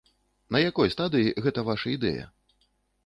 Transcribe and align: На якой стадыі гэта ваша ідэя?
На 0.55 0.61
якой 0.69 0.93
стадыі 0.95 1.35
гэта 1.49 1.65
ваша 1.71 1.87
ідэя? 1.97 2.25